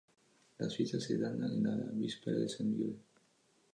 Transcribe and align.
Las 0.57 0.75
fiestas 0.75 1.03
se 1.03 1.19
dan 1.19 1.43
en 1.43 1.61
la 1.63 1.77
víspera 1.91 2.39
de 2.39 2.49
San 2.49 2.71
Miguel. 2.71 2.95